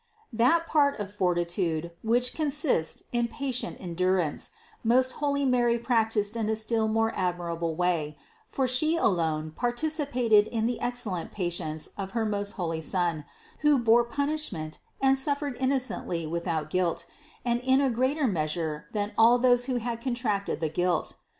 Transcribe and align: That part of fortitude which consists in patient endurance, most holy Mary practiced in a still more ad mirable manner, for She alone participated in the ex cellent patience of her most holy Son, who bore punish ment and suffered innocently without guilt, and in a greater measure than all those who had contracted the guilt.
That 0.33 0.65
part 0.65 0.99
of 0.99 1.13
fortitude 1.13 1.91
which 2.01 2.33
consists 2.33 3.03
in 3.11 3.27
patient 3.27 3.77
endurance, 3.79 4.49
most 4.83 5.11
holy 5.21 5.45
Mary 5.45 5.77
practiced 5.77 6.35
in 6.35 6.49
a 6.49 6.55
still 6.55 6.87
more 6.87 7.13
ad 7.15 7.37
mirable 7.37 7.77
manner, 7.77 8.15
for 8.47 8.67
She 8.67 8.95
alone 8.97 9.51
participated 9.51 10.47
in 10.47 10.65
the 10.65 10.79
ex 10.81 11.05
cellent 11.05 11.29
patience 11.29 11.87
of 11.99 12.13
her 12.17 12.25
most 12.25 12.53
holy 12.53 12.81
Son, 12.81 13.25
who 13.59 13.77
bore 13.77 14.03
punish 14.03 14.51
ment 14.51 14.79
and 14.99 15.19
suffered 15.19 15.55
innocently 15.59 16.25
without 16.25 16.71
guilt, 16.71 17.05
and 17.45 17.61
in 17.61 17.79
a 17.79 17.91
greater 17.91 18.25
measure 18.25 18.87
than 18.93 19.11
all 19.19 19.37
those 19.37 19.65
who 19.65 19.75
had 19.75 20.01
contracted 20.01 20.61
the 20.61 20.69
guilt. 20.69 21.13